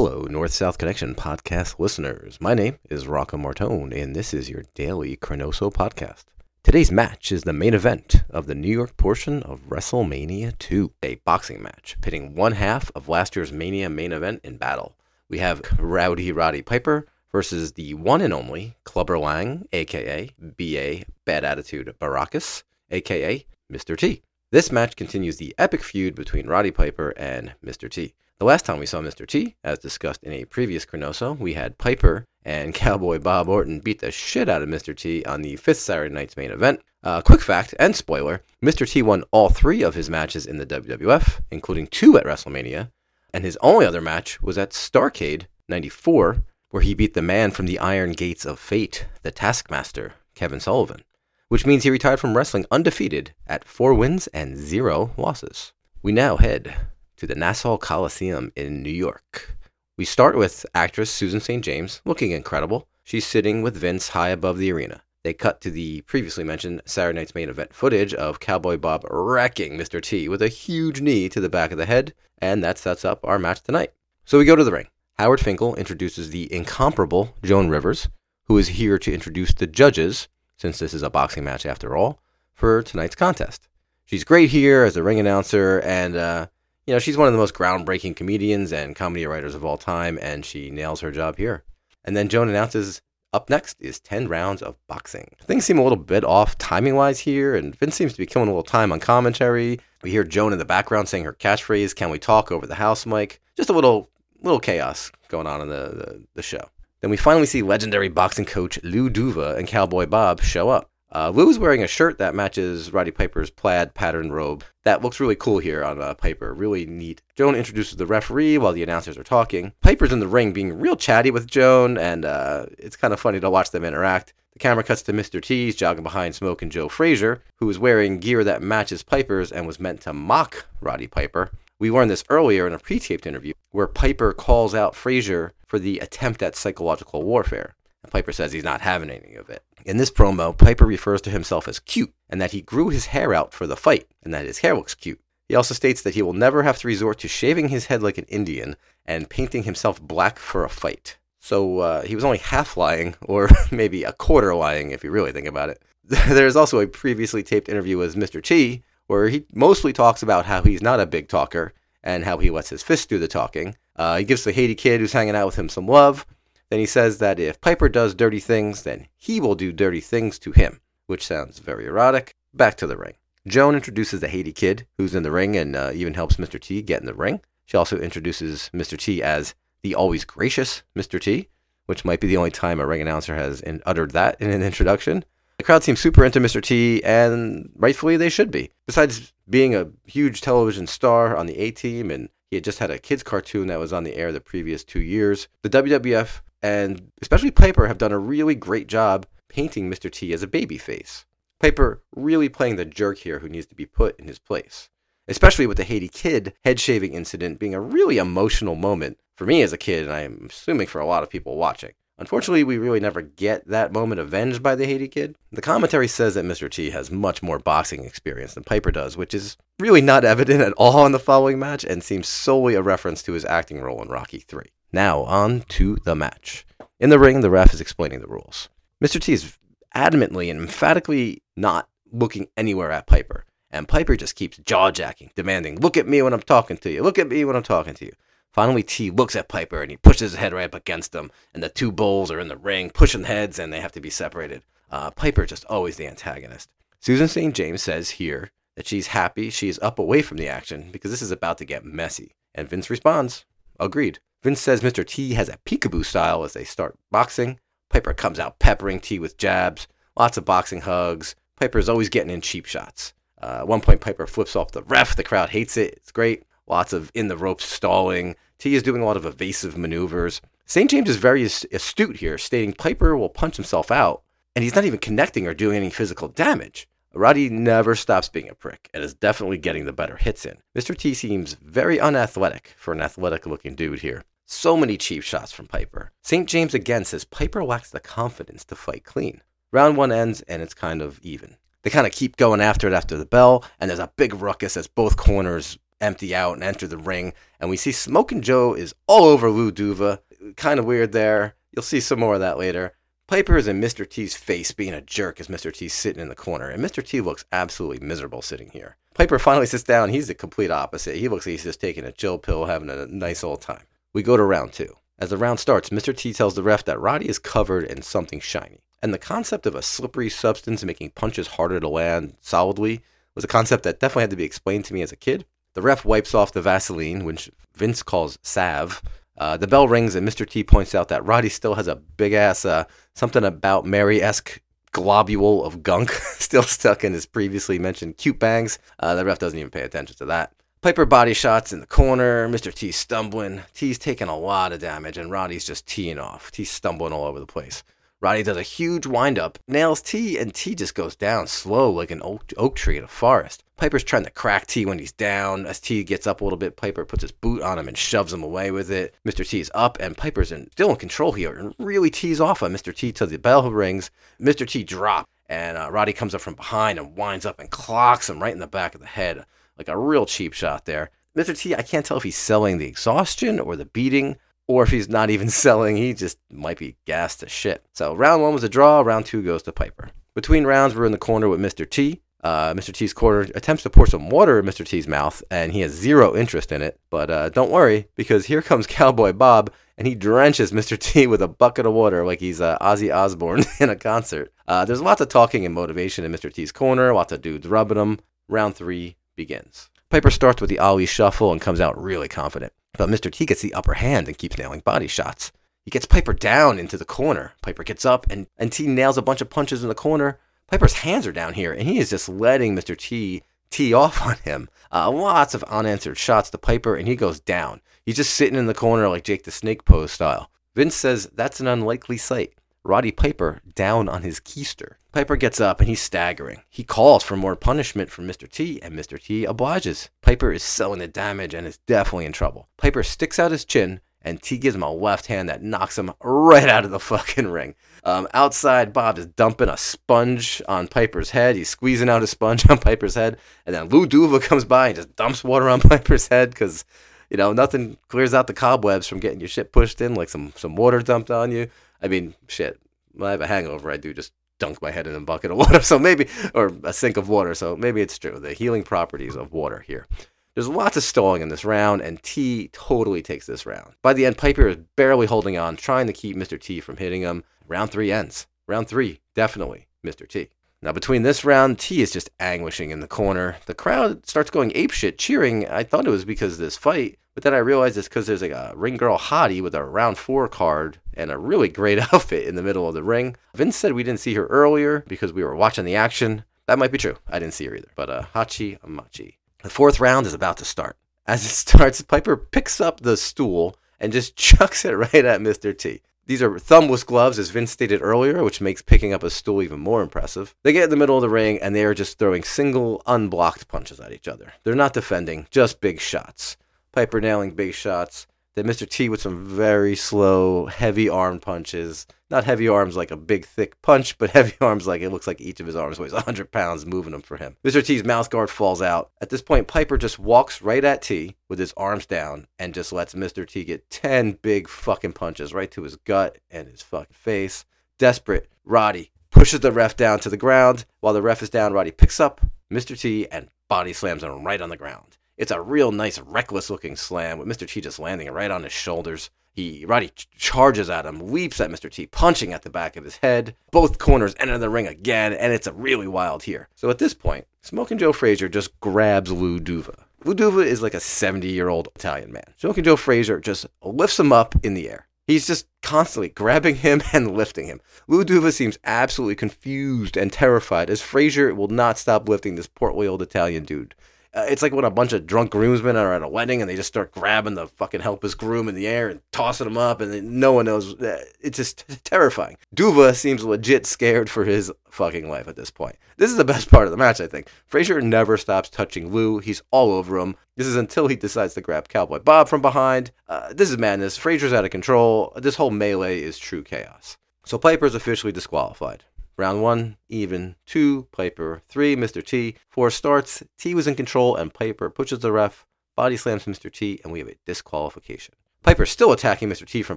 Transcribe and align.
Hello, 0.00 0.28
North 0.30 0.52
South 0.52 0.78
Connection 0.78 1.16
podcast 1.16 1.80
listeners. 1.80 2.40
My 2.40 2.54
name 2.54 2.78
is 2.88 3.08
Rocco 3.08 3.36
Martone, 3.36 3.92
and 3.92 4.14
this 4.14 4.32
is 4.32 4.48
your 4.48 4.62
daily 4.74 5.16
ChroNoSo 5.16 5.72
podcast. 5.72 6.26
Today's 6.62 6.92
match 6.92 7.32
is 7.32 7.42
the 7.42 7.52
main 7.52 7.74
event 7.74 8.22
of 8.30 8.46
the 8.46 8.54
New 8.54 8.70
York 8.70 8.96
portion 8.96 9.42
of 9.42 9.68
WrestleMania 9.68 10.56
2, 10.56 10.92
a 11.02 11.16
boxing 11.16 11.60
match 11.60 11.96
pitting 12.00 12.36
one 12.36 12.52
half 12.52 12.92
of 12.94 13.08
last 13.08 13.34
year's 13.34 13.50
Mania 13.50 13.90
main 13.90 14.12
event 14.12 14.40
in 14.44 14.56
battle. 14.56 14.96
We 15.28 15.38
have 15.38 15.62
Rowdy 15.80 16.30
Roddy 16.30 16.62
Piper 16.62 17.08
versus 17.32 17.72
the 17.72 17.94
one 17.94 18.20
and 18.20 18.32
only 18.32 18.76
Clubber 18.84 19.18
Lang, 19.18 19.66
aka 19.72 20.30
BA 20.38 21.06
Bad 21.24 21.44
Attitude 21.44 21.92
Baracus, 22.00 22.62
aka 22.92 23.44
Mr. 23.68 23.98
T. 23.98 24.22
This 24.52 24.70
match 24.70 24.94
continues 24.94 25.38
the 25.38 25.56
epic 25.58 25.82
feud 25.82 26.14
between 26.14 26.46
Roddy 26.46 26.70
Piper 26.70 27.12
and 27.16 27.54
Mr. 27.66 27.90
T. 27.90 28.14
The 28.38 28.44
last 28.44 28.64
time 28.64 28.78
we 28.78 28.86
saw 28.86 29.00
Mr. 29.00 29.26
T, 29.26 29.56
as 29.64 29.80
discussed 29.80 30.22
in 30.22 30.32
a 30.32 30.44
previous 30.44 30.86
ChroNoSo, 30.86 31.36
we 31.36 31.54
had 31.54 31.76
Piper 31.76 32.24
and 32.44 32.72
Cowboy 32.74 33.18
Bob 33.18 33.48
Orton 33.48 33.80
beat 33.80 33.98
the 33.98 34.12
shit 34.12 34.48
out 34.48 34.62
of 34.62 34.68
Mr. 34.68 34.96
T 34.96 35.24
on 35.24 35.42
the 35.42 35.56
fifth 35.56 35.80
Saturday 35.80 36.14
night's 36.14 36.36
main 36.36 36.52
event. 36.52 36.80
Uh, 37.02 37.20
quick 37.20 37.40
fact 37.40 37.74
and 37.80 37.96
spoiler 37.96 38.40
Mr. 38.62 38.88
T 38.88 39.02
won 39.02 39.24
all 39.32 39.48
three 39.48 39.82
of 39.82 39.96
his 39.96 40.08
matches 40.08 40.46
in 40.46 40.58
the 40.58 40.66
WWF, 40.66 41.40
including 41.50 41.88
two 41.88 42.16
at 42.16 42.24
WrestleMania, 42.24 42.92
and 43.34 43.42
his 43.42 43.58
only 43.60 43.84
other 43.84 44.00
match 44.00 44.40
was 44.40 44.56
at 44.56 44.70
Starcade 44.70 45.46
94, 45.68 46.44
where 46.70 46.82
he 46.84 46.94
beat 46.94 47.14
the 47.14 47.22
man 47.22 47.50
from 47.50 47.66
the 47.66 47.80
Iron 47.80 48.12
Gates 48.12 48.46
of 48.46 48.60
Fate, 48.60 49.04
the 49.22 49.32
Taskmaster, 49.32 50.12
Kevin 50.36 50.60
Sullivan, 50.60 51.02
which 51.48 51.66
means 51.66 51.82
he 51.82 51.90
retired 51.90 52.20
from 52.20 52.36
wrestling 52.36 52.66
undefeated 52.70 53.34
at 53.48 53.66
four 53.66 53.94
wins 53.94 54.28
and 54.28 54.56
zero 54.56 55.10
losses. 55.16 55.72
We 56.02 56.12
now 56.12 56.36
head 56.36 56.76
to 57.18 57.26
the 57.26 57.34
Nassau 57.34 57.76
Coliseum 57.76 58.52
in 58.56 58.82
New 58.82 58.90
York. 58.90 59.58
We 59.96 60.04
start 60.04 60.36
with 60.36 60.64
actress 60.74 61.10
Susan 61.10 61.40
St. 61.40 61.64
James, 61.64 62.00
looking 62.04 62.30
incredible. 62.30 62.86
She's 63.02 63.26
sitting 63.26 63.62
with 63.62 63.76
Vince 63.76 64.10
high 64.10 64.28
above 64.28 64.58
the 64.58 64.72
arena. 64.72 65.02
They 65.24 65.34
cut 65.34 65.60
to 65.62 65.70
the 65.70 66.02
previously 66.02 66.44
mentioned 66.44 66.80
Saturday 66.86 67.18
night's 67.18 67.34
main 67.34 67.48
event 67.48 67.74
footage 67.74 68.14
of 68.14 68.38
Cowboy 68.38 68.76
Bob 68.76 69.04
wrecking 69.10 69.76
Mr. 69.76 70.00
T 70.00 70.28
with 70.28 70.40
a 70.42 70.48
huge 70.48 71.00
knee 71.00 71.28
to 71.30 71.40
the 71.40 71.48
back 71.48 71.72
of 71.72 71.78
the 71.78 71.86
head, 71.86 72.14
and 72.38 72.62
that 72.62 72.78
sets 72.78 73.04
up 73.04 73.18
our 73.24 73.38
match 73.38 73.62
tonight. 73.62 73.92
So 74.24 74.38
we 74.38 74.44
go 74.44 74.54
to 74.54 74.62
the 74.62 74.72
ring. 74.72 74.86
Howard 75.18 75.40
Finkel 75.40 75.74
introduces 75.74 76.30
the 76.30 76.52
incomparable 76.54 77.34
Joan 77.42 77.68
Rivers, 77.68 78.08
who 78.44 78.56
is 78.58 78.68
here 78.68 78.96
to 78.98 79.12
introduce 79.12 79.52
the 79.52 79.66
judges, 79.66 80.28
since 80.56 80.78
this 80.78 80.94
is 80.94 81.02
a 81.02 81.10
boxing 81.10 81.42
match 81.42 81.66
after 81.66 81.96
all, 81.96 82.22
for 82.54 82.84
tonight's 82.84 83.16
contest. 83.16 83.68
She's 84.04 84.22
great 84.22 84.50
here 84.50 84.84
as 84.84 84.96
a 84.96 85.02
ring 85.02 85.18
announcer, 85.18 85.80
and 85.80 86.14
uh, 86.14 86.46
you 86.88 86.94
know, 86.94 86.98
she's 86.98 87.18
one 87.18 87.26
of 87.26 87.34
the 87.34 87.38
most 87.38 87.52
groundbreaking 87.52 88.16
comedians 88.16 88.72
and 88.72 88.96
comedy 88.96 89.26
writers 89.26 89.54
of 89.54 89.62
all 89.62 89.76
time, 89.76 90.18
and 90.22 90.42
she 90.42 90.70
nails 90.70 91.02
her 91.02 91.10
job 91.10 91.36
here. 91.36 91.62
And 92.02 92.16
then 92.16 92.30
Joan 92.30 92.48
announces 92.48 93.02
up 93.34 93.50
next 93.50 93.76
is 93.78 94.00
10 94.00 94.26
rounds 94.26 94.62
of 94.62 94.74
boxing. 94.86 95.30
Things 95.42 95.66
seem 95.66 95.78
a 95.78 95.82
little 95.82 95.98
bit 95.98 96.24
off 96.24 96.56
timing 96.56 96.94
wise 96.94 97.18
here, 97.18 97.54
and 97.54 97.76
Vince 97.76 97.94
seems 97.94 98.12
to 98.12 98.18
be 98.18 98.24
killing 98.24 98.48
a 98.48 98.52
little 98.52 98.62
time 98.62 98.90
on 98.90 99.00
commentary. 99.00 99.78
We 100.02 100.10
hear 100.10 100.24
Joan 100.24 100.54
in 100.54 100.58
the 100.58 100.64
background 100.64 101.10
saying 101.10 101.24
her 101.24 101.34
catchphrase, 101.34 101.94
Can 101.94 102.08
we 102.08 102.18
talk 102.18 102.50
over 102.50 102.66
the 102.66 102.74
house 102.76 103.04
mic? 103.04 103.42
Just 103.54 103.68
a 103.68 103.74
little 103.74 104.08
little 104.40 104.58
chaos 104.58 105.12
going 105.28 105.46
on 105.46 105.60
in 105.60 105.68
the, 105.68 105.74
the, 105.74 106.24
the 106.36 106.42
show. 106.42 106.70
Then 107.02 107.10
we 107.10 107.18
finally 107.18 107.44
see 107.44 107.60
legendary 107.60 108.08
boxing 108.08 108.46
coach 108.46 108.82
Lou 108.82 109.10
Duva 109.10 109.58
and 109.58 109.68
Cowboy 109.68 110.06
Bob 110.06 110.40
show 110.40 110.70
up. 110.70 110.90
Uh, 111.14 111.30
Lou's 111.30 111.58
wearing 111.58 111.82
a 111.82 111.86
shirt 111.86 112.18
that 112.18 112.34
matches 112.34 112.92
Roddy 112.92 113.10
Piper's 113.10 113.48
plaid 113.48 113.94
pattern 113.94 114.30
robe. 114.30 114.62
That 114.84 115.02
looks 115.02 115.20
really 115.20 115.36
cool 115.36 115.58
here 115.58 115.82
on 115.82 116.02
uh, 116.02 116.14
Piper. 116.14 116.52
Really 116.52 116.84
neat. 116.84 117.22
Joan 117.34 117.54
introduces 117.54 117.96
the 117.96 118.06
referee 118.06 118.58
while 118.58 118.74
the 118.74 118.82
announcers 118.82 119.16
are 119.16 119.24
talking. 119.24 119.72
Piper's 119.80 120.12
in 120.12 120.20
the 120.20 120.26
ring 120.28 120.52
being 120.52 120.78
real 120.78 120.96
chatty 120.96 121.30
with 121.30 121.46
Joan, 121.46 121.96
and 121.96 122.26
uh, 122.26 122.66
it's 122.78 122.96
kind 122.96 123.14
of 123.14 123.20
funny 123.20 123.40
to 123.40 123.48
watch 123.48 123.70
them 123.70 123.84
interact. 123.84 124.34
The 124.52 124.58
camera 124.58 124.84
cuts 124.84 125.02
to 125.02 125.12
Mr. 125.14 125.40
T's 125.40 125.76
jogging 125.76 126.02
behind 126.02 126.34
Smoking 126.34 126.68
Joe 126.68 126.88
Frazier, 126.88 127.42
who 127.56 127.70
is 127.70 127.78
wearing 127.78 128.18
gear 128.18 128.44
that 128.44 128.60
matches 128.60 129.02
Piper's 129.02 129.50
and 129.50 129.66
was 129.66 129.80
meant 129.80 130.02
to 130.02 130.12
mock 130.12 130.66
Roddy 130.80 131.06
Piper. 131.06 131.50
We 131.78 131.90
learned 131.90 132.10
this 132.10 132.24
earlier 132.28 132.66
in 132.66 132.72
a 132.74 132.78
pre 132.78 132.98
taped 132.98 133.26
interview 133.26 133.54
where 133.70 133.86
Piper 133.86 134.32
calls 134.32 134.74
out 134.74 134.94
Frazier 134.96 135.54
for 135.66 135.78
the 135.78 136.00
attempt 136.00 136.42
at 136.42 136.56
psychological 136.56 137.22
warfare. 137.22 137.76
And 138.02 138.12
Piper 138.12 138.32
says 138.32 138.52
he's 138.52 138.64
not 138.64 138.80
having 138.80 139.10
any 139.10 139.34
of 139.34 139.50
it. 139.50 139.62
In 139.84 139.96
this 139.96 140.10
promo, 140.10 140.56
Piper 140.56 140.86
refers 140.86 141.20
to 141.22 141.30
himself 141.30 141.66
as 141.68 141.78
cute 141.78 142.12
and 142.28 142.40
that 142.40 142.52
he 142.52 142.62
grew 142.62 142.88
his 142.88 143.06
hair 143.06 143.34
out 143.34 143.52
for 143.52 143.66
the 143.66 143.76
fight 143.76 144.06
and 144.22 144.32
that 144.34 144.46
his 144.46 144.58
hair 144.58 144.74
looks 144.74 144.94
cute. 144.94 145.20
He 145.48 145.54
also 145.54 145.74
states 145.74 146.02
that 146.02 146.14
he 146.14 146.22
will 146.22 146.34
never 146.34 146.62
have 146.62 146.78
to 146.78 146.88
resort 146.88 147.18
to 147.20 147.28
shaving 147.28 147.68
his 147.68 147.86
head 147.86 148.02
like 148.02 148.18
an 148.18 148.26
Indian 148.28 148.76
and 149.06 149.30
painting 149.30 149.62
himself 149.62 150.00
black 150.00 150.38
for 150.38 150.64
a 150.64 150.68
fight. 150.68 151.16
So 151.38 151.78
uh, 151.78 152.02
he 152.02 152.14
was 152.14 152.24
only 152.24 152.38
half 152.38 152.76
lying, 152.76 153.14
or 153.22 153.48
maybe 153.70 154.04
a 154.04 154.12
quarter 154.12 154.54
lying 154.54 154.90
if 154.90 155.02
you 155.02 155.10
really 155.10 155.32
think 155.32 155.46
about 155.46 155.70
it. 155.70 155.82
There's 156.04 156.56
also 156.56 156.80
a 156.80 156.86
previously 156.86 157.42
taped 157.42 157.68
interview 157.68 157.96
with 157.96 158.16
Mr. 158.16 158.42
T 158.42 158.82
where 159.06 159.28
he 159.28 159.46
mostly 159.54 159.92
talks 159.92 160.22
about 160.22 160.44
how 160.44 160.62
he's 160.62 160.82
not 160.82 161.00
a 161.00 161.06
big 161.06 161.28
talker 161.28 161.72
and 162.02 162.24
how 162.24 162.38
he 162.38 162.50
lets 162.50 162.68
his 162.68 162.82
fists 162.82 163.06
do 163.06 163.18
the 163.18 163.26
talking. 163.26 163.74
Uh, 163.96 164.18
he 164.18 164.24
gives 164.24 164.44
the 164.44 164.52
Haiti 164.52 164.74
kid 164.74 165.00
who's 165.00 165.12
hanging 165.12 165.34
out 165.34 165.46
with 165.46 165.56
him 165.56 165.68
some 165.68 165.86
love, 165.86 166.26
then 166.70 166.80
he 166.80 166.86
says 166.86 167.18
that 167.18 167.40
if 167.40 167.60
Piper 167.60 167.88
does 167.88 168.14
dirty 168.14 168.40
things, 168.40 168.82
then 168.82 169.08
he 169.16 169.40
will 169.40 169.54
do 169.54 169.72
dirty 169.72 170.00
things 170.00 170.38
to 170.40 170.52
him, 170.52 170.80
which 171.06 171.26
sounds 171.26 171.58
very 171.58 171.86
erotic. 171.86 172.34
Back 172.54 172.76
to 172.76 172.86
the 172.86 172.96
ring. 172.96 173.14
Joan 173.46 173.74
introduces 173.74 174.20
the 174.20 174.28
Haiti 174.28 174.52
kid, 174.52 174.86
who's 174.98 175.14
in 175.14 175.22
the 175.22 175.30
ring 175.30 175.56
and 175.56 175.74
uh, 175.74 175.92
even 175.94 176.14
helps 176.14 176.36
Mr. 176.36 176.60
T 176.60 176.82
get 176.82 177.00
in 177.00 177.06
the 177.06 177.14
ring. 177.14 177.40
She 177.64 177.76
also 177.76 177.98
introduces 177.98 178.70
Mr. 178.74 178.98
T 178.98 179.22
as 179.22 179.54
the 179.82 179.94
always 179.94 180.24
gracious 180.24 180.82
Mr. 180.96 181.20
T, 181.20 181.48
which 181.86 182.04
might 182.04 182.20
be 182.20 182.26
the 182.26 182.36
only 182.36 182.50
time 182.50 182.80
a 182.80 182.86
ring 182.86 183.00
announcer 183.00 183.34
has 183.34 183.60
in, 183.60 183.80
uttered 183.86 184.10
that 184.12 184.40
in 184.40 184.50
an 184.50 184.62
introduction. 184.62 185.24
The 185.58 185.64
crowd 185.64 185.82
seems 185.82 186.00
super 186.00 186.24
into 186.24 186.40
Mr. 186.40 186.62
T, 186.62 187.02
and 187.02 187.70
rightfully 187.76 188.16
they 188.16 188.28
should 188.28 188.50
be. 188.50 188.70
Besides 188.86 189.32
being 189.48 189.74
a 189.74 189.88
huge 190.06 190.40
television 190.40 190.86
star 190.86 191.36
on 191.36 191.46
the 191.46 191.58
A 191.58 191.70
team, 191.70 192.10
and 192.10 192.28
he 192.50 192.56
had 192.56 192.64
just 192.64 192.78
had 192.78 192.90
a 192.90 192.98
kids' 192.98 193.22
cartoon 193.22 193.66
that 193.68 193.80
was 193.80 193.92
on 193.92 194.04
the 194.04 194.16
air 194.16 194.30
the 194.30 194.40
previous 194.40 194.84
two 194.84 195.00
years, 195.00 195.48
the 195.62 195.70
WWF 195.70 196.40
and 196.62 197.10
especially 197.20 197.50
Piper 197.50 197.86
have 197.86 197.98
done 197.98 198.12
a 198.12 198.18
really 198.18 198.54
great 198.54 198.86
job 198.86 199.26
painting 199.48 199.90
Mr. 199.90 200.10
T 200.10 200.32
as 200.32 200.42
a 200.42 200.46
baby 200.46 200.78
face. 200.78 201.24
Piper 201.60 202.02
really 202.14 202.48
playing 202.48 202.76
the 202.76 202.84
jerk 202.84 203.18
here 203.18 203.40
who 203.40 203.48
needs 203.48 203.66
to 203.66 203.74
be 203.74 203.86
put 203.86 204.18
in 204.18 204.26
his 204.26 204.38
place. 204.38 204.90
Especially 205.26 205.66
with 205.66 205.76
the 205.76 205.84
Haiti 205.84 206.08
kid 206.08 206.54
head 206.64 206.80
shaving 206.80 207.14
incident 207.14 207.58
being 207.58 207.74
a 207.74 207.80
really 207.80 208.18
emotional 208.18 208.76
moment 208.76 209.18
for 209.36 209.44
me 209.44 209.62
as 209.62 209.72
a 209.72 209.78
kid, 209.78 210.04
and 210.04 210.12
I'm 210.12 210.46
assuming 210.50 210.86
for 210.86 211.00
a 211.00 211.06
lot 211.06 211.22
of 211.22 211.30
people 211.30 211.56
watching. 211.56 211.92
Unfortunately, 212.20 212.64
we 212.64 212.78
really 212.78 212.98
never 212.98 213.22
get 213.22 213.66
that 213.68 213.92
moment 213.92 214.20
avenged 214.20 214.60
by 214.60 214.74
the 214.74 214.86
Haiti 214.86 215.06
kid. 215.06 215.36
The 215.52 215.62
commentary 215.62 216.08
says 216.08 216.34
that 216.34 216.44
Mr. 216.44 216.68
T 216.68 216.90
has 216.90 217.12
much 217.12 217.44
more 217.44 217.60
boxing 217.60 218.04
experience 218.04 218.54
than 218.54 218.64
Piper 218.64 218.90
does, 218.90 219.16
which 219.16 219.34
is 219.34 219.56
really 219.78 220.00
not 220.00 220.24
evident 220.24 220.60
at 220.60 220.72
all 220.72 221.06
in 221.06 221.12
the 221.12 221.20
following 221.20 221.60
match 221.60 221.84
and 221.84 222.02
seems 222.02 222.26
solely 222.26 222.74
a 222.74 222.82
reference 222.82 223.22
to 223.22 223.32
his 223.32 223.44
acting 223.44 223.80
role 223.80 224.02
in 224.02 224.08
Rocky 224.08 224.40
3. 224.40 224.64
Now, 224.92 225.20
on 225.22 225.62
to 225.68 225.96
the 226.04 226.14
match. 226.14 226.64
In 226.98 227.10
the 227.10 227.18
ring, 227.18 227.40
the 227.40 227.50
ref 227.50 227.74
is 227.74 227.80
explaining 227.80 228.20
the 228.20 228.26
rules. 228.26 228.68
Mr. 229.02 229.20
T 229.20 229.32
is 229.32 229.58
adamantly 229.94 230.50
and 230.50 230.60
emphatically 230.60 231.42
not 231.56 231.88
looking 232.10 232.48
anywhere 232.56 232.90
at 232.90 233.06
Piper. 233.06 233.44
And 233.70 233.86
Piper 233.86 234.16
just 234.16 234.34
keeps 234.34 234.56
jaw 234.58 234.90
jacking, 234.90 235.30
demanding, 235.34 235.78
Look 235.78 235.96
at 235.96 236.08
me 236.08 236.22
when 236.22 236.32
I'm 236.32 236.40
talking 236.40 236.78
to 236.78 236.90
you. 236.90 237.02
Look 237.02 237.18
at 237.18 237.28
me 237.28 237.44
when 237.44 237.54
I'm 237.54 237.62
talking 237.62 237.94
to 237.94 238.06
you. 238.06 238.12
Finally, 238.52 238.82
T 238.82 239.10
looks 239.10 239.36
at 239.36 239.48
Piper 239.48 239.82
and 239.82 239.90
he 239.90 239.96
pushes 239.98 240.32
his 240.32 240.40
head 240.40 240.54
right 240.54 240.64
up 240.64 240.74
against 240.74 241.14
him. 241.14 241.30
And 241.52 241.62
the 241.62 241.68
two 241.68 241.92
bulls 241.92 242.30
are 242.30 242.40
in 242.40 242.48
the 242.48 242.56
ring, 242.56 242.90
pushing 242.90 243.24
heads, 243.24 243.58
and 243.58 243.72
they 243.72 243.80
have 243.80 243.92
to 243.92 244.00
be 244.00 244.10
separated. 244.10 244.62
Uh, 244.90 245.10
Piper 245.10 245.44
just 245.44 245.66
always 245.66 245.96
the 245.96 246.06
antagonist. 246.06 246.70
Susan 246.98 247.28
St. 247.28 247.54
James 247.54 247.82
says 247.82 248.10
here 248.10 248.50
that 248.74 248.86
she's 248.86 249.08
happy 249.08 249.50
she's 249.50 249.78
up 249.80 249.98
away 249.98 250.22
from 250.22 250.38
the 250.38 250.48
action 250.48 250.88
because 250.90 251.10
this 251.10 251.22
is 251.22 251.30
about 251.30 251.58
to 251.58 251.64
get 251.64 251.84
messy. 251.84 252.34
And 252.54 252.68
Vince 252.68 252.90
responds, 252.90 253.44
Agreed. 253.78 254.18
Vince 254.42 254.60
says 254.60 254.82
Mr. 254.82 255.04
T 255.06 255.34
has 255.34 255.48
a 255.48 255.58
peekaboo 255.66 256.04
style 256.04 256.44
as 256.44 256.52
they 256.52 256.64
start 256.64 256.96
boxing. 257.10 257.58
Piper 257.88 258.14
comes 258.14 258.38
out 258.38 258.58
peppering 258.58 259.00
T 259.00 259.18
with 259.18 259.36
jabs, 259.36 259.88
lots 260.16 260.36
of 260.36 260.44
boxing 260.44 260.82
hugs. 260.82 261.34
Piper 261.56 261.78
is 261.78 261.88
always 261.88 262.08
getting 262.08 262.30
in 262.30 262.40
cheap 262.40 262.66
shots. 262.66 263.14
Uh, 263.42 263.58
at 263.60 263.68
one 263.68 263.80
point, 263.80 264.00
Piper 264.00 264.26
flips 264.26 264.54
off 264.56 264.72
the 264.72 264.82
ref. 264.82 265.16
The 265.16 265.24
crowd 265.24 265.50
hates 265.50 265.76
it. 265.76 265.94
It's 265.96 266.12
great. 266.12 266.44
Lots 266.66 266.92
of 266.92 267.10
in 267.14 267.28
the 267.28 267.36
ropes 267.36 267.64
stalling. 267.64 268.36
T 268.58 268.74
is 268.74 268.82
doing 268.82 269.02
a 269.02 269.04
lot 269.04 269.16
of 269.16 269.26
evasive 269.26 269.76
maneuvers. 269.76 270.40
St. 270.66 270.90
James 270.90 271.08
is 271.08 271.16
very 271.16 271.44
astute 271.44 272.16
here, 272.16 272.36
stating 272.36 272.74
Piper 272.74 273.16
will 273.16 273.30
punch 273.30 273.56
himself 273.56 273.90
out, 273.90 274.22
and 274.54 274.62
he's 274.62 274.74
not 274.74 274.84
even 274.84 274.98
connecting 274.98 275.46
or 275.46 275.54
doing 275.54 275.76
any 275.76 275.88
physical 275.88 276.28
damage. 276.28 276.86
Roddy 277.14 277.48
never 277.48 277.94
stops 277.94 278.28
being 278.28 278.48
a 278.48 278.54
prick 278.54 278.90
and 278.92 279.02
is 279.02 279.14
definitely 279.14 279.58
getting 279.58 279.86
the 279.86 279.92
better 279.92 280.16
hits 280.16 280.44
in. 280.44 280.58
Mr. 280.76 280.96
T 280.96 281.14
seems 281.14 281.54
very 281.54 281.98
unathletic 281.98 282.74
for 282.76 282.92
an 282.92 283.00
athletic 283.00 283.46
looking 283.46 283.74
dude 283.74 284.00
here. 284.00 284.24
So 284.46 284.76
many 284.76 284.96
cheap 284.96 285.22
shots 285.22 285.52
from 285.52 285.66
Piper. 285.66 286.12
St. 286.22 286.48
James 286.48 286.74
again 286.74 287.04
says 287.04 287.24
Piper 287.24 287.64
lacks 287.64 287.90
the 287.90 288.00
confidence 288.00 288.64
to 288.66 288.74
fight 288.74 289.04
clean. 289.04 289.42
Round 289.72 289.96
one 289.96 290.12
ends 290.12 290.42
and 290.42 290.62
it's 290.62 290.74
kind 290.74 291.02
of 291.02 291.18
even. 291.22 291.56
They 291.82 291.90
kind 291.90 292.06
of 292.06 292.12
keep 292.12 292.36
going 292.36 292.60
after 292.60 292.86
it 292.86 292.92
after 292.92 293.16
the 293.16 293.24
bell, 293.24 293.64
and 293.78 293.88
there's 293.88 293.98
a 293.98 294.12
big 294.16 294.34
ruckus 294.34 294.76
as 294.76 294.86
both 294.86 295.16
corners 295.16 295.78
empty 296.00 296.34
out 296.34 296.54
and 296.54 296.62
enter 296.62 296.86
the 296.86 296.98
ring. 296.98 297.32
And 297.60 297.70
we 297.70 297.76
see 297.76 297.92
Smoking 297.92 298.42
Joe 298.42 298.74
is 298.74 298.94
all 299.06 299.24
over 299.24 299.50
Lou 299.50 299.70
Duva. 299.72 300.18
Kind 300.56 300.78
of 300.78 300.86
weird 300.86 301.12
there. 301.12 301.54
You'll 301.72 301.82
see 301.82 302.00
some 302.00 302.20
more 302.20 302.34
of 302.34 302.40
that 302.40 302.58
later. 302.58 302.94
Piper 303.28 303.58
is 303.58 303.68
in 303.68 303.78
Mr. 303.78 304.08
T's 304.08 304.34
face 304.34 304.72
being 304.72 304.94
a 304.94 305.02
jerk 305.02 305.38
as 305.38 305.48
Mr. 305.48 305.70
T's 305.70 305.92
sitting 305.92 306.22
in 306.22 306.30
the 306.30 306.34
corner, 306.34 306.70
and 306.70 306.82
Mr. 306.82 307.06
T 307.06 307.20
looks 307.20 307.44
absolutely 307.52 308.04
miserable 308.04 308.40
sitting 308.40 308.70
here. 308.70 308.96
Piper 309.12 309.38
finally 309.38 309.66
sits 309.66 309.82
down. 309.82 310.08
He's 310.08 310.28
the 310.28 310.34
complete 310.34 310.70
opposite. 310.70 311.16
He 311.16 311.28
looks 311.28 311.44
like 311.44 311.50
he's 311.50 311.64
just 311.64 311.78
taking 311.78 312.06
a 312.06 312.12
chill 312.12 312.38
pill, 312.38 312.64
having 312.64 312.88
a 312.88 313.06
nice 313.06 313.44
old 313.44 313.60
time. 313.60 313.82
We 314.14 314.22
go 314.22 314.38
to 314.38 314.42
round 314.42 314.72
two. 314.72 314.96
As 315.18 315.28
the 315.28 315.36
round 315.36 315.60
starts, 315.60 315.90
Mr. 315.90 316.16
T 316.16 316.32
tells 316.32 316.54
the 316.54 316.62
ref 316.62 316.86
that 316.86 317.00
Roddy 317.00 317.28
is 317.28 317.38
covered 317.38 317.84
in 317.84 318.00
something 318.00 318.40
shiny. 318.40 318.80
And 319.02 319.12
the 319.12 319.18
concept 319.18 319.66
of 319.66 319.74
a 319.74 319.82
slippery 319.82 320.30
substance 320.30 320.82
making 320.82 321.10
punches 321.10 321.48
harder 321.48 321.80
to 321.80 321.88
land 321.88 322.34
solidly 322.40 323.02
was 323.34 323.44
a 323.44 323.48
concept 323.48 323.82
that 323.82 324.00
definitely 324.00 324.22
had 324.22 324.30
to 324.30 324.36
be 324.36 324.44
explained 324.44 324.86
to 324.86 324.94
me 324.94 325.02
as 325.02 325.12
a 325.12 325.16
kid. 325.16 325.44
The 325.74 325.82
ref 325.82 326.02
wipes 326.02 326.34
off 326.34 326.52
the 326.52 326.62
Vaseline, 326.62 327.26
which 327.26 327.50
Vince 327.74 328.02
calls 328.02 328.38
salve, 328.40 329.02
uh, 329.38 329.56
the 329.56 329.66
bell 329.66 329.88
rings, 329.88 330.14
and 330.14 330.26
Mr. 330.28 330.48
T 330.48 330.62
points 330.64 330.94
out 330.94 331.08
that 331.08 331.24
Roddy 331.24 331.48
still 331.48 331.74
has 331.74 331.88
a 331.88 331.96
big 331.96 332.32
ass 332.32 332.64
uh, 332.64 332.84
something 333.14 333.44
about 333.44 333.86
Mary 333.86 334.20
esque 334.20 334.60
globule 334.92 335.64
of 335.64 335.82
gunk 335.82 336.10
still 336.38 336.62
stuck 336.62 337.04
in 337.04 337.12
his 337.12 337.26
previously 337.26 337.78
mentioned 337.78 338.16
cute 338.16 338.38
bangs. 338.38 338.78
Uh, 338.98 339.14
the 339.14 339.24
ref 339.24 339.38
doesn't 339.38 339.58
even 339.58 339.70
pay 339.70 339.82
attention 339.82 340.16
to 340.16 340.26
that. 340.26 340.52
Piper 340.80 341.06
body 341.06 341.34
shots 341.34 341.72
in 341.72 341.80
the 341.80 341.86
corner. 341.86 342.48
Mr. 342.48 342.72
T 342.72 342.92
stumbling. 342.92 343.62
T's 343.74 343.98
taking 343.98 344.28
a 344.28 344.38
lot 344.38 344.72
of 344.72 344.80
damage, 344.80 345.18
and 345.18 345.30
Roddy's 345.30 345.66
just 345.66 345.86
teeing 345.86 346.18
off. 346.18 346.50
T's 346.52 346.70
stumbling 346.70 347.12
all 347.12 347.24
over 347.24 347.40
the 347.40 347.46
place. 347.46 347.82
Roddy 348.20 348.42
does 348.42 348.56
a 348.56 348.62
huge 348.62 349.06
windup, 349.06 349.60
nails 349.68 350.02
T, 350.02 350.38
and 350.38 350.52
T 350.52 350.74
just 350.74 350.96
goes 350.96 351.14
down 351.14 351.46
slow 351.46 351.88
like 351.88 352.10
an 352.10 352.20
oak, 352.24 352.52
oak 352.56 352.74
tree 352.74 352.98
in 352.98 353.04
a 353.04 353.08
forest. 353.08 353.62
Piper's 353.76 354.02
trying 354.02 354.24
to 354.24 354.30
crack 354.30 354.66
T 354.66 354.84
when 354.84 354.98
he's 354.98 355.12
down. 355.12 355.66
As 355.66 355.78
T 355.78 356.02
gets 356.02 356.26
up 356.26 356.40
a 356.40 356.44
little 356.44 356.58
bit, 356.58 356.76
Piper 356.76 357.04
puts 357.04 357.22
his 357.22 357.30
boot 357.30 357.62
on 357.62 357.78
him 357.78 357.86
and 357.86 357.96
shoves 357.96 358.32
him 358.32 358.42
away 358.42 358.72
with 358.72 358.90
it. 358.90 359.14
Mr. 359.24 359.48
T 359.48 359.60
is 359.60 359.70
up, 359.72 359.98
and 360.00 360.16
Piper's 360.16 360.50
in, 360.50 360.68
still 360.72 360.90
in 360.90 360.96
control 360.96 361.30
here 361.30 361.56
and 361.56 361.76
really 361.78 362.10
tees 362.10 362.40
off 362.40 362.60
on 362.60 362.72
Mr. 362.72 362.92
T 362.92 363.12
till 363.12 363.28
the 363.28 363.38
bell 363.38 363.70
rings. 363.70 364.10
Mr. 364.40 364.66
T 364.66 364.82
drops, 364.82 365.30
and 365.48 365.78
uh, 365.78 365.88
Roddy 365.88 366.12
comes 366.12 366.34
up 366.34 366.40
from 366.40 366.54
behind 366.54 366.98
and 366.98 367.16
winds 367.16 367.46
up 367.46 367.60
and 367.60 367.70
clocks 367.70 368.28
him 368.28 368.42
right 368.42 368.52
in 368.52 368.58
the 368.58 368.66
back 368.66 368.96
of 368.96 369.00
the 369.00 369.06
head. 369.06 369.46
Like 369.76 369.86
a 369.86 369.96
real 369.96 370.26
cheap 370.26 370.54
shot 370.54 370.86
there. 370.86 371.10
Mr. 371.36 371.56
T, 371.56 371.72
I 371.72 371.82
can't 371.82 372.04
tell 372.04 372.16
if 372.16 372.24
he's 372.24 372.36
selling 372.36 372.78
the 372.78 372.88
exhaustion 372.88 373.60
or 373.60 373.76
the 373.76 373.84
beating 373.84 374.38
or 374.68 374.84
if 374.84 374.90
he's 374.90 375.08
not 375.08 375.30
even 375.30 375.48
selling, 375.64 375.96
he 375.96 376.14
just 376.14 376.38
might 376.52 376.78
be 376.78 376.96
gassed 377.06 377.40
to 377.40 377.48
shit. 377.48 377.84
So 377.92 378.14
round 378.14 378.42
one 378.42 378.54
was 378.54 378.64
a 378.64 378.68
draw. 378.68 379.00
Round 379.00 379.26
two 379.26 379.42
goes 379.42 379.64
to 379.64 379.72
Piper. 379.72 380.10
Between 380.34 380.64
rounds, 380.64 380.94
we're 380.94 381.06
in 381.06 381.12
the 381.12 381.18
corner 381.18 381.48
with 381.48 381.60
Mr. 381.60 381.88
T. 381.88 382.20
Uh, 382.44 382.72
Mr. 382.72 382.92
T's 382.92 383.12
corner 383.12 383.40
attempts 383.56 383.82
to 383.82 383.90
pour 383.90 384.06
some 384.06 384.30
water 384.30 384.60
in 384.60 384.64
Mr. 384.64 384.86
T's 384.86 385.08
mouth, 385.08 385.42
and 385.50 385.72
he 385.72 385.80
has 385.80 385.90
zero 385.90 386.36
interest 386.36 386.70
in 386.70 386.82
it. 386.82 387.00
But 387.10 387.30
uh, 387.30 387.48
don't 387.48 387.72
worry, 387.72 388.06
because 388.14 388.46
here 388.46 388.62
comes 388.62 388.86
Cowboy 388.86 389.32
Bob, 389.32 389.72
and 389.96 390.06
he 390.06 390.14
drenches 390.14 390.70
Mr. 390.70 390.96
T 390.96 391.26
with 391.26 391.42
a 391.42 391.48
bucket 391.48 391.86
of 391.86 391.92
water 391.92 392.24
like 392.24 392.38
he's 392.38 392.60
uh, 392.60 392.78
Ozzy 392.78 393.12
Osbourne 393.12 393.64
in 393.80 393.90
a 393.90 393.96
concert. 393.96 394.52
Uh, 394.68 394.84
there's 394.84 395.02
lots 395.02 395.20
of 395.20 395.28
talking 395.28 395.66
and 395.66 395.74
motivation 395.74 396.24
in 396.24 396.32
Mr. 396.32 396.52
T's 396.52 396.70
corner, 396.70 397.12
lots 397.12 397.32
of 397.32 397.42
dudes 397.42 397.66
rubbing 397.66 397.98
him. 397.98 398.20
Round 398.48 398.74
three 398.74 399.16
begins. 399.34 399.90
Piper 400.10 400.30
starts 400.30 400.60
with 400.60 400.70
the 400.70 400.78
Ali 400.78 401.04
shuffle 401.04 401.52
and 401.52 401.60
comes 401.60 401.80
out 401.80 402.00
really 402.00 402.28
confident. 402.28 402.72
But 402.98 403.08
Mr. 403.08 403.32
T 403.32 403.46
gets 403.46 403.62
the 403.62 403.72
upper 403.72 403.94
hand 403.94 404.28
and 404.28 404.36
keeps 404.36 404.58
nailing 404.58 404.80
body 404.80 405.06
shots. 405.06 405.52
He 405.84 405.90
gets 405.90 406.04
Piper 406.04 406.34
down 406.34 406.78
into 406.78 406.98
the 406.98 407.06
corner. 407.06 407.54
Piper 407.62 407.84
gets 407.84 408.04
up 408.04 408.26
and, 408.28 408.48
and 408.58 408.70
T 408.70 408.86
nails 408.86 409.16
a 409.16 409.22
bunch 409.22 409.40
of 409.40 409.48
punches 409.48 409.82
in 409.82 409.88
the 409.88 409.94
corner. 409.94 410.38
Piper's 410.66 410.92
hands 410.92 411.26
are 411.26 411.32
down 411.32 411.54
here, 411.54 411.72
and 411.72 411.88
he 411.88 411.98
is 411.98 412.10
just 412.10 412.28
letting 412.28 412.76
Mr. 412.76 412.98
T 412.98 413.42
tee 413.70 413.94
off 413.94 414.20
on 414.26 414.36
him. 414.44 414.68
Uh, 414.92 415.10
lots 415.10 415.54
of 415.54 415.62
unanswered 415.64 416.18
shots 416.18 416.50
to 416.50 416.58
Piper, 416.58 416.96
and 416.96 417.08
he 417.08 417.16
goes 417.16 417.40
down. 417.40 417.80
He's 418.04 418.16
just 418.16 418.34
sitting 418.34 418.58
in 418.58 418.66
the 418.66 418.74
corner 418.74 419.08
like 419.08 419.24
Jake 419.24 419.44
the 419.44 419.50
Snake 419.50 419.84
pose 419.84 420.12
style. 420.12 420.50
Vince 420.74 420.96
says 420.96 421.30
that's 421.34 421.60
an 421.60 421.68
unlikely 421.68 422.18
sight. 422.18 422.54
Roddy 422.88 423.12
Piper 423.12 423.60
down 423.74 424.08
on 424.08 424.22
his 424.22 424.40
keister. 424.40 424.94
Piper 425.12 425.36
gets 425.36 425.60
up 425.60 425.78
and 425.78 425.88
he's 425.90 426.00
staggering. 426.00 426.62
He 426.70 426.82
calls 426.82 427.22
for 427.22 427.36
more 427.36 427.54
punishment 427.54 428.10
from 428.10 428.26
Mr. 428.26 428.50
T, 428.50 428.80
and 428.80 428.94
Mr. 428.94 429.22
T 429.22 429.44
obliges. 429.44 430.08
Piper 430.22 430.52
is 430.52 430.62
selling 430.62 431.00
the 431.00 431.06
damage 431.06 431.52
and 431.52 431.66
is 431.66 431.76
definitely 431.86 432.24
in 432.24 432.32
trouble. 432.32 432.66
Piper 432.78 433.02
sticks 433.02 433.38
out 433.38 433.50
his 433.50 433.66
chin, 433.66 434.00
and 434.22 434.40
T 434.40 434.56
gives 434.56 434.74
him 434.74 434.82
a 434.82 434.90
left 434.90 435.26
hand 435.26 435.50
that 435.50 435.62
knocks 435.62 435.98
him 435.98 436.12
right 436.22 436.66
out 436.66 436.86
of 436.86 436.90
the 436.90 436.98
fucking 437.12 437.48
ring. 437.48 437.74
Um, 438.04 438.26
outside, 438.32 438.94
Bob 438.94 439.18
is 439.18 439.26
dumping 439.26 439.68
a 439.68 439.76
sponge 439.76 440.62
on 440.66 440.88
Piper's 440.88 441.28
head. 441.28 441.56
He's 441.56 441.68
squeezing 441.68 442.08
out 442.08 442.22
a 442.22 442.26
sponge 442.26 442.66
on 442.70 442.78
Piper's 442.78 443.16
head, 443.16 443.36
and 443.66 443.74
then 443.74 443.90
Lou 443.90 444.06
Duva 444.06 444.40
comes 444.40 444.64
by 444.64 444.88
and 444.88 444.96
just 444.96 445.14
dumps 445.14 445.44
water 445.44 445.68
on 445.68 445.80
Piper's 445.82 446.28
head 446.28 446.48
because, 446.48 446.86
you 447.28 447.36
know, 447.36 447.52
nothing 447.52 447.98
clears 448.08 448.32
out 448.32 448.46
the 448.46 448.54
cobwebs 448.54 449.06
from 449.06 449.20
getting 449.20 449.40
your 449.40 449.48
shit 449.50 449.72
pushed 449.72 450.00
in, 450.00 450.14
like 450.14 450.30
some 450.30 450.54
some 450.56 450.74
water 450.74 451.02
dumped 451.02 451.30
on 451.30 451.52
you. 451.52 451.68
I 452.02 452.08
mean, 452.08 452.34
shit. 452.48 452.80
When 453.12 453.28
I 453.28 453.32
have 453.32 453.40
a 453.40 453.46
hangover, 453.46 453.90
I 453.90 453.96
do 453.96 454.14
just 454.14 454.32
dunk 454.58 454.82
my 454.82 454.90
head 454.90 455.06
in 455.06 455.14
a 455.14 455.20
bucket 455.20 455.50
of 455.50 455.56
water. 455.58 455.80
So 455.80 455.98
maybe, 455.98 456.28
or 456.54 456.72
a 456.84 456.92
sink 456.92 457.16
of 457.16 457.28
water. 457.28 457.54
So 457.54 457.76
maybe 457.76 458.00
it's 458.00 458.18
true. 458.18 458.38
The 458.38 458.52
healing 458.52 458.82
properties 458.82 459.36
of 459.36 459.52
water 459.52 459.80
here. 459.80 460.06
There's 460.54 460.68
lots 460.68 460.96
of 460.96 461.04
stalling 461.04 461.40
in 461.40 461.50
this 461.50 461.64
round, 461.64 462.02
and 462.02 462.20
T 462.22 462.68
totally 462.72 463.22
takes 463.22 463.46
this 463.46 463.64
round. 463.64 463.94
By 464.02 464.12
the 464.12 464.26
end, 464.26 464.38
Piper 464.38 464.66
is 464.66 464.76
barely 464.96 465.28
holding 465.28 465.56
on, 465.56 465.76
trying 465.76 466.08
to 466.08 466.12
keep 466.12 466.36
Mr. 466.36 466.60
T 466.60 466.80
from 466.80 466.96
hitting 466.96 467.20
him. 467.22 467.44
Round 467.68 467.90
three 467.92 468.10
ends. 468.10 468.48
Round 468.66 468.88
three, 468.88 469.20
definitely 469.34 469.86
Mr. 470.04 470.26
T. 470.26 470.48
Now, 470.82 470.92
between 470.92 471.22
this 471.22 471.44
round, 471.44 471.78
T 471.78 472.02
is 472.02 472.10
just 472.10 472.30
anguishing 472.40 472.90
in 472.90 473.00
the 473.00 473.06
corner. 473.06 473.56
The 473.66 473.74
crowd 473.74 474.26
starts 474.26 474.50
going 474.50 474.70
apeshit, 474.70 475.16
cheering. 475.18 475.68
I 475.68 475.84
thought 475.84 476.06
it 476.06 476.10
was 476.10 476.24
because 476.24 476.54
of 476.54 476.58
this 476.58 476.76
fight, 476.76 477.18
but 477.34 477.44
then 477.44 477.54
I 477.54 477.58
realized 477.58 477.96
it's 477.96 478.08
because 478.08 478.26
there's 478.26 478.42
like 478.42 478.50
a 478.50 478.72
ring 478.74 478.96
girl 478.96 479.16
hottie 479.16 479.62
with 479.62 479.74
a 479.74 479.84
round 479.84 480.18
four 480.18 480.48
card 480.48 480.98
and 481.18 481.30
a 481.30 481.38
really 481.38 481.68
great 481.68 481.98
outfit 482.12 482.46
in 482.46 482.54
the 482.54 482.62
middle 482.62 482.88
of 482.88 482.94
the 482.94 483.02
ring. 483.02 483.36
Vince 483.54 483.76
said 483.76 483.92
we 483.92 484.02
didn't 484.02 484.20
see 484.20 484.34
her 484.34 484.46
earlier 484.46 485.04
because 485.08 485.32
we 485.32 485.44
were 485.44 485.56
watching 485.56 485.84
the 485.84 485.96
action. 485.96 486.44
That 486.66 486.78
might 486.78 486.92
be 486.92 486.98
true. 486.98 487.16
I 487.28 487.38
didn't 487.38 487.54
see 487.54 487.66
her 487.66 487.76
either. 487.76 487.90
But 487.96 488.10
uh, 488.10 488.22
Hachi 488.34 488.78
Amachi. 488.80 489.34
The 489.62 489.70
fourth 489.70 490.00
round 490.00 490.26
is 490.26 490.34
about 490.34 490.56
to 490.58 490.64
start. 490.64 490.96
As 491.26 491.44
it 491.44 491.48
starts, 491.50 492.00
Piper 492.00 492.36
picks 492.36 492.80
up 492.80 493.00
the 493.00 493.16
stool 493.16 493.76
and 494.00 494.12
just 494.12 494.36
chucks 494.36 494.84
it 494.84 494.92
right 494.92 495.24
at 495.24 495.40
Mr. 495.40 495.76
T. 495.76 496.02
These 496.26 496.42
are 496.42 496.58
thumbless 496.58 497.04
gloves, 497.04 497.38
as 497.38 497.48
Vince 497.48 497.70
stated 497.70 498.02
earlier, 498.02 498.44
which 498.44 498.60
makes 498.60 498.82
picking 498.82 499.14
up 499.14 499.22
a 499.22 499.30
stool 499.30 499.62
even 499.62 499.80
more 499.80 500.02
impressive. 500.02 500.54
They 500.62 500.74
get 500.74 500.84
in 500.84 500.90
the 500.90 500.96
middle 500.96 501.16
of 501.16 501.22
the 501.22 501.30
ring 501.30 501.58
and 501.62 501.74
they 501.74 501.84
are 501.84 501.94
just 501.94 502.18
throwing 502.18 502.42
single, 502.42 503.02
unblocked 503.06 503.66
punches 503.66 503.98
at 503.98 504.12
each 504.12 504.28
other. 504.28 504.52
They're 504.62 504.74
not 504.74 504.92
defending, 504.92 505.46
just 505.50 505.80
big 505.80 506.00
shots. 506.00 506.58
Piper 506.92 507.22
nailing 507.22 507.52
big 507.52 507.72
shots. 507.72 508.26
Then 508.58 508.66
Mr. 508.66 508.88
T 508.88 509.08
with 509.08 509.22
some 509.22 509.44
very 509.44 509.94
slow, 509.94 510.66
heavy 510.66 511.08
arm 511.08 511.38
punches. 511.38 512.08
Not 512.28 512.42
heavy 512.42 512.66
arms 512.66 512.96
like 512.96 513.12
a 513.12 513.16
big, 513.16 513.46
thick 513.46 513.80
punch, 513.82 514.18
but 514.18 514.30
heavy 514.32 514.56
arms 514.60 514.84
like 514.84 515.00
it 515.00 515.10
looks 515.10 515.28
like 515.28 515.40
each 515.40 515.60
of 515.60 515.66
his 515.68 515.76
arms 515.76 516.00
weighs 516.00 516.12
100 516.12 516.50
pounds 516.50 516.84
moving 516.84 517.12
them 517.12 517.22
for 517.22 517.36
him. 517.36 517.56
Mr. 517.64 517.86
T's 517.86 518.02
mouth 518.02 518.30
guard 518.30 518.50
falls 518.50 518.82
out. 518.82 519.12
At 519.20 519.30
this 519.30 519.42
point, 519.42 519.68
Piper 519.68 519.96
just 519.96 520.18
walks 520.18 520.60
right 520.60 520.84
at 520.84 521.02
T 521.02 521.36
with 521.48 521.60
his 521.60 521.72
arms 521.76 522.04
down 522.04 522.48
and 522.58 522.74
just 522.74 522.92
lets 522.92 523.14
Mr. 523.14 523.46
T 523.46 523.62
get 523.62 523.88
10 523.90 524.32
big 524.42 524.68
fucking 524.68 525.12
punches 525.12 525.54
right 525.54 525.70
to 525.70 525.84
his 525.84 525.94
gut 525.94 526.38
and 526.50 526.66
his 526.66 526.82
fucking 526.82 527.14
face. 527.14 527.64
Desperate, 527.96 528.50
Roddy 528.64 529.12
pushes 529.30 529.60
the 529.60 529.70
ref 529.70 529.96
down 529.96 530.18
to 530.18 530.30
the 530.30 530.36
ground. 530.36 530.84
While 530.98 531.14
the 531.14 531.22
ref 531.22 531.44
is 531.44 531.50
down, 531.50 531.72
Roddy 531.72 531.92
picks 531.92 532.18
up 532.18 532.40
Mr. 532.72 532.98
T 532.98 533.28
and 533.30 533.50
body 533.68 533.92
slams 533.92 534.24
him 534.24 534.44
right 534.44 534.60
on 534.60 534.68
the 534.68 534.76
ground. 534.76 535.17
It's 535.38 535.52
a 535.52 535.60
real 535.60 535.92
nice, 535.92 536.18
reckless 536.18 536.68
looking 536.68 536.96
slam 536.96 537.38
with 537.38 537.46
Mr. 537.46 537.66
T 537.66 537.80
just 537.80 538.00
landing 538.00 538.28
right 538.32 538.50
on 538.50 538.64
his 538.64 538.72
shoulders. 538.72 539.30
He 539.54 539.84
Roddy 539.84 540.10
charges 540.36 540.90
at 540.90 541.06
him, 541.06 541.30
leaps 541.30 541.60
at 541.60 541.70
Mr. 541.70 541.88
T, 541.88 542.06
punching 542.06 542.52
at 542.52 542.62
the 542.62 542.70
back 542.70 542.96
of 542.96 543.04
his 543.04 543.18
head. 543.18 543.54
Both 543.70 543.98
corners 543.98 544.34
enter 544.40 544.58
the 544.58 544.68
ring 544.68 544.88
again, 544.88 545.32
and 545.32 545.52
it's 545.52 545.68
a 545.68 545.72
really 545.72 546.08
wild 546.08 546.42
here. 546.42 546.68
So 546.74 546.90
at 546.90 546.98
this 546.98 547.14
point, 547.14 547.46
Smoking 547.62 547.98
Joe 547.98 548.12
Frazier 548.12 548.48
just 548.48 548.78
grabs 548.80 549.30
Lou 549.30 549.60
Duva. 549.60 549.94
Lou 550.24 550.34
Duva 550.34 550.64
is 550.66 550.82
like 550.82 550.94
a 550.94 551.00
70 551.00 551.46
year 551.46 551.68
old 551.68 551.88
Italian 551.94 552.32
man. 552.32 552.54
Smoking 552.56 552.82
Joe 552.82 552.96
Frazier 552.96 553.38
just 553.38 553.64
lifts 553.84 554.18
him 554.18 554.32
up 554.32 554.56
in 554.64 554.74
the 554.74 554.90
air. 554.90 555.06
He's 555.28 555.46
just 555.46 555.68
constantly 555.82 556.30
grabbing 556.30 556.74
him 556.86 557.00
and 557.12 557.36
lifting 557.36 557.66
him. 557.66 557.80
Lou 558.08 558.24
Duva 558.24 558.52
seems 558.52 558.78
absolutely 558.82 559.36
confused 559.36 560.16
and 560.16 560.32
terrified 560.32 560.90
as 560.90 561.00
Frazier 561.00 561.54
will 561.54 561.68
not 561.68 561.96
stop 561.96 562.28
lifting 562.28 562.56
this 562.56 562.66
portly 562.66 563.06
old 563.06 563.22
Italian 563.22 563.62
dude. 563.62 563.94
Uh, 564.34 564.46
it's 564.48 564.62
like 564.62 564.72
when 564.72 564.84
a 564.84 564.90
bunch 564.90 565.12
of 565.12 565.26
drunk 565.26 565.50
groomsmen 565.50 565.96
are 565.96 566.12
at 566.12 566.22
a 566.22 566.28
wedding 566.28 566.60
and 566.60 566.68
they 566.68 566.76
just 566.76 566.88
start 566.88 567.12
grabbing 567.12 567.54
the 567.54 567.66
fucking 567.66 568.00
helpless 568.00 568.34
groom 568.34 568.68
in 568.68 568.74
the 568.74 568.86
air 568.86 569.08
and 569.08 569.20
tossing 569.32 569.66
him 569.66 569.78
up, 569.78 570.00
and 570.00 570.40
no 570.40 570.52
one 570.52 570.66
knows. 570.66 570.94
Uh, 571.00 571.24
it's 571.40 571.56
just 571.56 571.84
terrifying. 572.04 572.56
Duva 572.74 573.14
seems 573.14 573.44
legit 573.44 573.86
scared 573.86 574.28
for 574.28 574.44
his 574.44 574.70
fucking 574.90 575.28
life 575.28 575.48
at 575.48 575.56
this 575.56 575.70
point. 575.70 575.96
This 576.16 576.30
is 576.30 576.36
the 576.36 576.44
best 576.44 576.70
part 576.70 576.86
of 576.86 576.90
the 576.90 576.96
match, 576.96 577.20
I 577.20 577.26
think. 577.26 577.48
Frazier 577.66 578.00
never 578.00 578.36
stops 578.36 578.68
touching 578.68 579.12
Lou. 579.12 579.38
He's 579.38 579.62
all 579.70 579.92
over 579.92 580.18
him. 580.18 580.36
This 580.56 580.66
is 580.66 580.76
until 580.76 581.06
he 581.06 581.16
decides 581.16 581.54
to 581.54 581.60
grab 581.60 581.88
Cowboy 581.88 582.18
Bob 582.18 582.48
from 582.48 582.60
behind. 582.60 583.12
Uh, 583.28 583.52
this 583.52 583.70
is 583.70 583.78
madness. 583.78 584.16
Frazier's 584.16 584.52
out 584.52 584.64
of 584.64 584.70
control. 584.70 585.32
This 585.36 585.54
whole 585.54 585.70
melee 585.70 586.20
is 586.20 586.38
true 586.38 586.62
chaos. 586.62 587.16
So 587.44 587.58
Piper's 587.58 587.94
officially 587.94 588.32
disqualified. 588.32 589.04
Round 589.38 589.62
one, 589.62 589.96
even. 590.08 590.56
Two, 590.66 591.06
Piper. 591.12 591.62
Three, 591.68 591.94
Mr. 591.94 592.24
T. 592.24 592.56
Four 592.68 592.90
starts. 592.90 593.44
T 593.56 593.72
was 593.72 593.86
in 593.86 593.94
control, 593.94 594.34
and 594.34 594.52
Piper 594.52 594.90
pushes 594.90 595.20
the 595.20 595.30
ref. 595.30 595.64
body 595.94 596.16
slams 596.16 596.44
Mr. 596.44 596.72
T, 596.72 597.00
and 597.04 597.12
we 597.12 597.20
have 597.20 597.28
a 597.28 597.36
disqualification. 597.46 598.34
Piper's 598.64 598.90
still 598.90 599.12
attacking 599.12 599.48
Mr. 599.48 599.64
T 599.64 599.82
from 599.82 599.96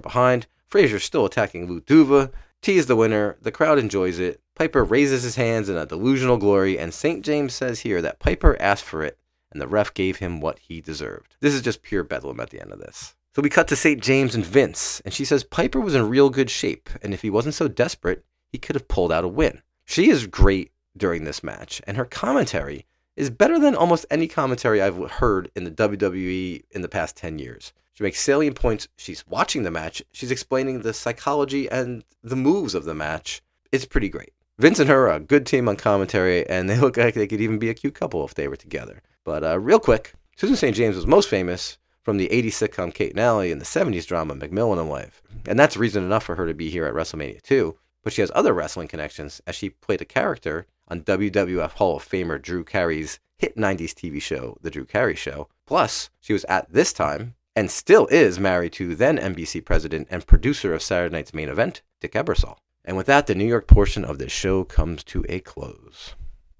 behind. 0.00 0.46
Frazier's 0.68 1.02
still 1.02 1.26
attacking 1.26 1.66
Lou 1.66 1.80
Duva. 1.80 2.30
T 2.62 2.76
is 2.76 2.86
the 2.86 2.94
winner. 2.94 3.36
The 3.42 3.50
crowd 3.50 3.80
enjoys 3.80 4.20
it. 4.20 4.40
Piper 4.54 4.84
raises 4.84 5.24
his 5.24 5.34
hands 5.34 5.68
in 5.68 5.76
a 5.76 5.86
delusional 5.86 6.36
glory, 6.36 6.78
and 6.78 6.94
St. 6.94 7.24
James 7.24 7.52
says 7.52 7.80
here 7.80 8.00
that 8.00 8.20
Piper 8.20 8.56
asked 8.60 8.84
for 8.84 9.02
it, 9.02 9.18
and 9.50 9.60
the 9.60 9.66
ref 9.66 9.92
gave 9.92 10.18
him 10.18 10.40
what 10.40 10.60
he 10.60 10.80
deserved. 10.80 11.36
This 11.40 11.52
is 11.52 11.62
just 11.62 11.82
pure 11.82 12.04
bedlam 12.04 12.38
at 12.38 12.50
the 12.50 12.60
end 12.60 12.72
of 12.72 12.78
this. 12.78 13.16
So 13.34 13.42
we 13.42 13.48
cut 13.48 13.66
to 13.68 13.76
St. 13.76 14.00
James 14.00 14.36
and 14.36 14.46
Vince, 14.46 15.00
and 15.04 15.12
she 15.12 15.24
says 15.24 15.42
Piper 15.42 15.80
was 15.80 15.96
in 15.96 16.08
real 16.08 16.30
good 16.30 16.50
shape, 16.50 16.88
and 17.02 17.12
if 17.12 17.22
he 17.22 17.30
wasn't 17.30 17.56
so 17.56 17.66
desperate, 17.66 18.24
he 18.52 18.58
could 18.58 18.76
have 18.76 18.88
pulled 18.88 19.10
out 19.10 19.24
a 19.24 19.28
win. 19.28 19.62
She 19.84 20.10
is 20.10 20.26
great 20.26 20.70
during 20.96 21.24
this 21.24 21.42
match, 21.42 21.80
and 21.86 21.96
her 21.96 22.04
commentary 22.04 22.86
is 23.16 23.30
better 23.30 23.58
than 23.58 23.74
almost 23.74 24.06
any 24.10 24.28
commentary 24.28 24.80
I've 24.80 25.10
heard 25.10 25.50
in 25.56 25.64
the 25.64 25.70
WWE 25.70 26.62
in 26.70 26.82
the 26.82 26.88
past 26.88 27.16
10 27.16 27.38
years. 27.38 27.72
She 27.94 28.04
makes 28.04 28.20
salient 28.20 28.56
points. 28.56 28.88
She's 28.96 29.26
watching 29.26 29.64
the 29.64 29.70
match. 29.70 30.02
She's 30.12 30.30
explaining 30.30 30.80
the 30.80 30.94
psychology 30.94 31.68
and 31.70 32.04
the 32.22 32.36
moves 32.36 32.74
of 32.74 32.84
the 32.84 32.94
match. 32.94 33.42
It's 33.70 33.84
pretty 33.84 34.08
great. 34.08 34.32
Vince 34.58 34.78
and 34.78 34.88
her 34.88 35.08
are 35.08 35.16
a 35.16 35.20
good 35.20 35.46
team 35.46 35.68
on 35.68 35.76
commentary, 35.76 36.48
and 36.48 36.68
they 36.68 36.78
look 36.80 36.96
like 36.96 37.14
they 37.14 37.26
could 37.26 37.40
even 37.40 37.58
be 37.58 37.70
a 37.70 37.74
cute 37.74 37.94
couple 37.94 38.24
if 38.24 38.34
they 38.34 38.48
were 38.48 38.56
together. 38.56 39.02
But 39.24 39.44
uh, 39.44 39.58
real 39.58 39.78
quick, 39.78 40.14
Susan 40.36 40.56
St. 40.56 40.76
James 40.76 40.96
was 40.96 41.06
most 41.06 41.28
famous 41.28 41.78
from 42.02 42.16
the 42.16 42.28
80s 42.28 42.68
sitcom 42.68 42.92
Kate 42.92 43.12
and 43.12 43.20
Allie 43.20 43.52
and 43.52 43.60
the 43.60 43.66
70s 43.66 44.06
drama 44.06 44.34
McMillan 44.34 44.80
and 44.80 44.88
Wife. 44.88 45.22
And 45.46 45.58
that's 45.58 45.76
reason 45.76 46.04
enough 46.04 46.24
for 46.24 46.34
her 46.34 46.46
to 46.46 46.54
be 46.54 46.70
here 46.70 46.86
at 46.86 46.94
WrestleMania 46.94 47.42
2. 47.42 47.76
But 48.02 48.12
she 48.12 48.20
has 48.20 48.32
other 48.34 48.52
wrestling 48.52 48.88
connections 48.88 49.40
as 49.46 49.54
she 49.54 49.70
played 49.70 50.00
a 50.00 50.04
character 50.04 50.66
on 50.88 51.02
WWF 51.02 51.72
Hall 51.72 51.96
of 51.96 52.08
Famer 52.08 52.40
Drew 52.40 52.64
Carey's 52.64 53.20
hit 53.38 53.56
90s 53.56 53.92
TV 53.92 54.20
show, 54.20 54.56
The 54.60 54.70
Drew 54.70 54.84
Carey 54.84 55.14
Show. 55.14 55.48
Plus, 55.66 56.10
she 56.20 56.32
was 56.32 56.44
at 56.44 56.72
this 56.72 56.92
time 56.92 57.34
and 57.54 57.70
still 57.70 58.06
is 58.06 58.38
married 58.38 58.72
to 58.74 58.94
then 58.94 59.18
NBC 59.18 59.64
president 59.64 60.08
and 60.10 60.26
producer 60.26 60.72
of 60.72 60.82
Saturday 60.82 61.12
Night's 61.12 61.34
main 61.34 61.48
event, 61.48 61.82
Dick 62.00 62.12
Ebersol. 62.12 62.56
And 62.84 62.96
with 62.96 63.06
that, 63.06 63.26
the 63.26 63.34
New 63.34 63.46
York 63.46 63.68
portion 63.68 64.04
of 64.04 64.18
this 64.18 64.32
show 64.32 64.64
comes 64.64 65.04
to 65.04 65.24
a 65.28 65.40
close. 65.40 66.14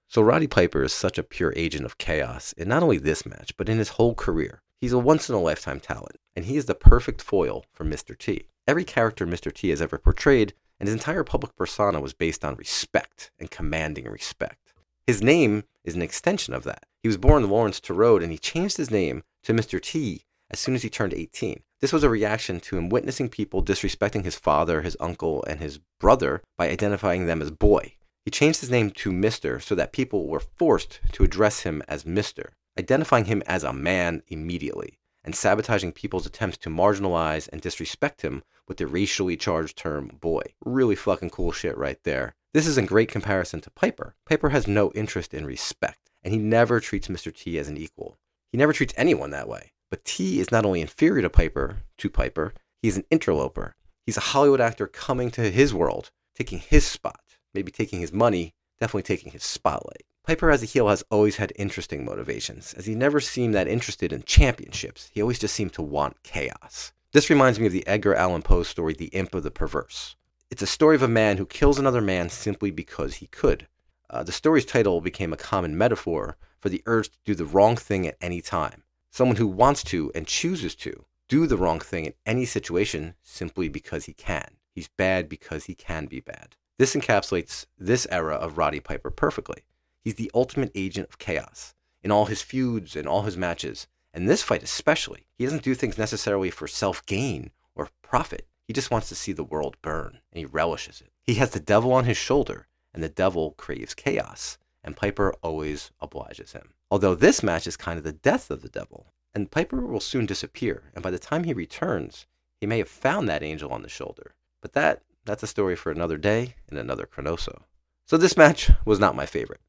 So 0.08 0.22
Roddy 0.22 0.46
Piper 0.46 0.82
is 0.82 0.92
such 0.92 1.18
a 1.18 1.22
pure 1.22 1.52
agent 1.56 1.84
of 1.84 1.98
chaos 1.98 2.52
in 2.52 2.68
not 2.68 2.82
only 2.82 2.98
this 2.98 3.24
match, 3.24 3.56
but 3.56 3.68
in 3.68 3.78
his 3.78 3.90
whole 3.90 4.14
career. 4.14 4.60
He's 4.80 4.92
a 4.92 4.98
once 4.98 5.28
in 5.28 5.34
a 5.34 5.40
lifetime 5.40 5.80
talent, 5.80 6.16
and 6.36 6.44
he 6.44 6.56
is 6.56 6.66
the 6.66 6.74
perfect 6.74 7.22
foil 7.22 7.64
for 7.72 7.84
Mr. 7.84 8.16
T. 8.18 8.48
Every 8.66 8.84
character 8.84 9.26
Mr. 9.26 9.52
T 9.52 9.70
has 9.70 9.80
ever 9.80 9.98
portrayed, 9.98 10.54
and 10.82 10.88
his 10.88 10.94
entire 10.96 11.22
public 11.22 11.54
persona 11.54 12.00
was 12.00 12.12
based 12.12 12.44
on 12.44 12.56
respect 12.56 13.30
and 13.38 13.52
commanding 13.52 14.04
respect. 14.06 14.72
His 15.06 15.22
name 15.22 15.62
is 15.84 15.94
an 15.94 16.02
extension 16.02 16.54
of 16.54 16.64
that. 16.64 16.86
He 17.04 17.08
was 17.08 17.16
born 17.16 17.48
Lawrence 17.48 17.78
Tureaud, 17.78 18.20
and 18.20 18.32
he 18.32 18.36
changed 18.36 18.78
his 18.78 18.90
name 18.90 19.22
to 19.44 19.52
Mr. 19.52 19.80
T 19.80 20.24
as 20.50 20.58
soon 20.58 20.74
as 20.74 20.82
he 20.82 20.90
turned 20.90 21.14
18. 21.14 21.62
This 21.80 21.92
was 21.92 22.02
a 22.02 22.10
reaction 22.10 22.58
to 22.58 22.76
him 22.76 22.88
witnessing 22.88 23.28
people 23.28 23.62
disrespecting 23.62 24.24
his 24.24 24.34
father, 24.34 24.82
his 24.82 24.96
uncle, 24.98 25.44
and 25.44 25.60
his 25.60 25.78
brother 26.00 26.42
by 26.58 26.68
identifying 26.68 27.26
them 27.26 27.40
as 27.40 27.52
boy. 27.52 27.94
He 28.24 28.32
changed 28.32 28.58
his 28.58 28.70
name 28.70 28.90
to 28.90 29.12
Mr. 29.12 29.62
so 29.62 29.76
that 29.76 29.92
people 29.92 30.26
were 30.26 30.40
forced 30.40 30.98
to 31.12 31.22
address 31.22 31.60
him 31.60 31.84
as 31.86 32.02
Mr., 32.02 32.46
identifying 32.76 33.26
him 33.26 33.44
as 33.46 33.62
a 33.62 33.72
man 33.72 34.24
immediately, 34.26 34.98
and 35.24 35.34
sabotaging 35.34 35.92
people's 35.92 36.26
attempts 36.26 36.58
to 36.58 36.70
marginalize 36.70 37.48
and 37.52 37.60
disrespect 37.60 38.22
him 38.22 38.42
with 38.66 38.78
the 38.78 38.86
racially 38.86 39.36
charged 39.36 39.76
term 39.76 40.18
boy. 40.20 40.42
Really 40.64 40.96
fucking 40.96 41.30
cool 41.30 41.52
shit 41.52 41.76
right 41.76 41.98
there. 42.04 42.34
This 42.54 42.66
is 42.66 42.76
in 42.76 42.86
great 42.86 43.10
comparison 43.10 43.60
to 43.62 43.70
Piper. 43.70 44.14
Piper 44.28 44.50
has 44.50 44.66
no 44.66 44.92
interest 44.92 45.32
in 45.32 45.46
respect, 45.46 46.10
and 46.22 46.34
he 46.34 46.38
never 46.38 46.80
treats 46.80 47.08
Mr. 47.08 47.34
T 47.34 47.58
as 47.58 47.68
an 47.68 47.76
equal. 47.76 48.18
He 48.50 48.58
never 48.58 48.72
treats 48.72 48.94
anyone 48.96 49.30
that 49.30 49.48
way. 49.48 49.72
But 49.90 50.04
T 50.04 50.40
is 50.40 50.50
not 50.50 50.64
only 50.64 50.80
inferior 50.80 51.22
to 51.22 51.30
Piper, 51.30 51.82
to 51.98 52.10
Piper, 52.10 52.54
he's 52.82 52.96
an 52.96 53.04
interloper. 53.10 53.74
He's 54.04 54.16
a 54.16 54.20
Hollywood 54.20 54.60
actor 54.60 54.86
coming 54.86 55.30
to 55.32 55.50
his 55.50 55.72
world, 55.72 56.10
taking 56.34 56.58
his 56.58 56.86
spot, 56.86 57.20
maybe 57.54 57.70
taking 57.70 58.00
his 58.00 58.12
money, 58.12 58.54
definitely 58.80 59.02
taking 59.02 59.32
his 59.32 59.44
spotlight. 59.44 60.04
Piper 60.24 60.50
as 60.50 60.62
a 60.62 60.66
heel 60.66 60.88
has 60.88 61.04
always 61.10 61.36
had 61.36 61.52
interesting 61.56 62.04
motivations, 62.04 62.74
as 62.74 62.86
he 62.86 62.94
never 62.94 63.20
seemed 63.20 63.54
that 63.54 63.68
interested 63.68 64.12
in 64.12 64.22
championships. 64.22 65.10
He 65.12 65.20
always 65.20 65.38
just 65.38 65.54
seemed 65.54 65.72
to 65.74 65.82
want 65.82 66.22
chaos. 66.22 66.92
This 67.12 67.30
reminds 67.30 67.58
me 67.58 67.66
of 67.66 67.72
the 67.72 67.86
Edgar 67.86 68.14
Allan 68.14 68.42
Poe 68.42 68.62
story, 68.62 68.94
The 68.94 69.06
Imp 69.06 69.34
of 69.34 69.42
the 69.42 69.50
Perverse. 69.50 70.16
It's 70.50 70.62
a 70.62 70.66
story 70.66 70.94
of 70.94 71.02
a 71.02 71.08
man 71.08 71.38
who 71.38 71.46
kills 71.46 71.78
another 71.78 72.00
man 72.00 72.28
simply 72.28 72.70
because 72.70 73.14
he 73.14 73.26
could. 73.26 73.66
Uh, 74.08 74.22
the 74.22 74.32
story's 74.32 74.64
title 74.64 75.00
became 75.00 75.32
a 75.32 75.36
common 75.36 75.76
metaphor 75.76 76.36
for 76.60 76.68
the 76.68 76.82
urge 76.86 77.10
to 77.10 77.18
do 77.24 77.34
the 77.34 77.44
wrong 77.44 77.76
thing 77.76 78.06
at 78.06 78.16
any 78.20 78.40
time 78.40 78.84
someone 79.12 79.36
who 79.36 79.46
wants 79.46 79.84
to 79.84 80.10
and 80.14 80.26
chooses 80.26 80.74
to 80.74 81.04
do 81.28 81.46
the 81.46 81.56
wrong 81.56 81.78
thing 81.78 82.06
in 82.06 82.14
any 82.24 82.46
situation 82.46 83.14
simply 83.22 83.68
because 83.68 84.06
he 84.06 84.14
can. 84.14 84.56
He's 84.74 84.88
bad 84.88 85.28
because 85.28 85.66
he 85.66 85.74
can 85.74 86.06
be 86.06 86.20
bad. 86.20 86.56
This 86.78 86.96
encapsulates 86.96 87.66
this 87.78 88.06
era 88.10 88.34
of 88.34 88.56
Roddy 88.56 88.80
Piper 88.80 89.10
perfectly. 89.10 89.64
He's 90.02 90.16
the 90.16 90.30
ultimate 90.34 90.72
agent 90.74 91.08
of 91.08 91.18
chaos 91.18 91.74
in 92.02 92.10
all 92.10 92.26
his 92.26 92.42
feuds 92.42 92.96
and 92.96 93.06
all 93.06 93.22
his 93.22 93.36
matches. 93.36 93.86
And 94.12 94.28
this 94.28 94.42
fight 94.42 94.62
especially, 94.62 95.26
he 95.38 95.44
doesn't 95.44 95.62
do 95.62 95.74
things 95.74 95.96
necessarily 95.96 96.50
for 96.50 96.66
self 96.66 97.04
gain 97.06 97.50
or 97.74 97.88
profit. 98.02 98.46
He 98.66 98.72
just 98.72 98.90
wants 98.90 99.08
to 99.08 99.14
see 99.14 99.32
the 99.32 99.44
world 99.44 99.76
burn, 99.82 100.20
and 100.32 100.38
he 100.38 100.44
relishes 100.44 101.00
it. 101.00 101.12
He 101.24 101.34
has 101.34 101.50
the 101.50 101.60
devil 101.60 101.92
on 101.92 102.04
his 102.04 102.16
shoulder, 102.16 102.68
and 102.92 103.02
the 103.02 103.08
devil 103.08 103.52
craves 103.52 103.94
chaos, 103.94 104.58
and 104.84 104.96
Piper 104.96 105.34
always 105.42 105.90
obliges 106.00 106.52
him. 106.52 106.74
Although 106.90 107.14
this 107.14 107.42
match 107.42 107.66
is 107.66 107.76
kind 107.76 107.98
of 107.98 108.04
the 108.04 108.12
death 108.12 108.50
of 108.50 108.62
the 108.62 108.68
devil, 108.68 109.12
and 109.34 109.50
Piper 109.50 109.86
will 109.86 110.00
soon 110.00 110.26
disappear, 110.26 110.90
and 110.94 111.02
by 111.02 111.10
the 111.10 111.18
time 111.18 111.44
he 111.44 111.54
returns, 111.54 112.26
he 112.60 112.66
may 112.66 112.78
have 112.78 112.88
found 112.88 113.28
that 113.28 113.42
angel 113.42 113.72
on 113.72 113.82
the 113.82 113.88
shoulder. 113.88 114.34
But 114.60 114.74
that 114.74 115.02
that's 115.24 115.42
a 115.42 115.48
story 115.48 115.76
for 115.76 115.90
another 115.90 116.18
day 116.18 116.54
and 116.68 116.78
another 116.78 117.06
ChroNoSo. 117.06 117.62
So 118.06 118.16
this 118.16 118.36
match 118.36 118.70
was 118.84 118.98
not 118.98 119.16
my 119.16 119.26
favorite. 119.26 119.60